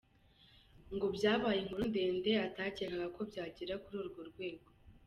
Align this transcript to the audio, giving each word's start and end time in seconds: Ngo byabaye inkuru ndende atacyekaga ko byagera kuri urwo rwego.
Ngo 0.95 1.07
byabaye 1.15 1.57
inkuru 1.59 1.83
ndende 1.91 2.31
atacyekaga 2.47 3.07
ko 3.15 3.21
byagera 3.29 3.73
kuri 3.83 3.97
urwo 4.01 4.21
rwego. 4.29 4.67